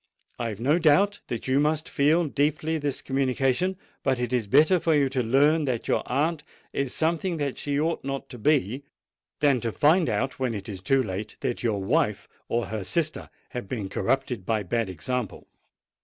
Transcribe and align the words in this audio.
I've 0.39 0.59
no 0.59 0.79
doubt 0.79 1.21
that 1.27 1.47
you 1.47 1.59
must 1.59 1.87
feel 1.87 2.25
deeply 2.25 2.79
this 2.79 3.03
communication: 3.03 3.77
but 4.01 4.19
it 4.19 4.33
is 4.33 4.47
better 4.47 4.79
for 4.79 4.95
you 4.95 5.09
to 5.09 5.21
learn 5.21 5.65
that 5.65 5.87
your 5.87 6.01
aunt 6.11 6.43
is 6.73 6.91
something 6.91 7.37
that 7.37 7.59
she 7.59 7.79
ought 7.79 8.03
not 8.03 8.27
to 8.29 8.39
be, 8.39 8.83
than 9.41 9.61
to 9.61 9.71
find 9.71 10.09
out 10.09 10.39
when 10.39 10.55
it 10.55 10.67
is 10.67 10.81
too 10.81 11.03
late 11.03 11.37
that 11.41 11.61
your 11.61 11.83
wife 11.83 12.27
or 12.47 12.65
her 12.65 12.83
sister 12.83 13.29
have 13.49 13.67
been 13.67 13.89
corrupted 13.89 14.43
by 14.43 14.63
bad 14.63 14.89
example." 14.89 15.45